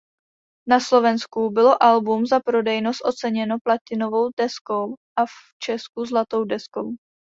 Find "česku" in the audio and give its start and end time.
5.63-6.05